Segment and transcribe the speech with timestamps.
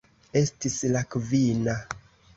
[0.39, 1.77] Estis la kvina.